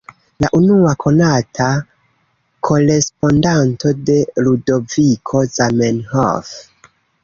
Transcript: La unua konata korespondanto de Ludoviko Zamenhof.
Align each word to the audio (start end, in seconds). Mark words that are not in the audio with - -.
La 0.43 0.47
unua 0.59 0.93
konata 1.03 1.67
korespondanto 2.69 3.95
de 4.11 4.19
Ludoviko 4.45 5.49
Zamenhof. 5.57 6.55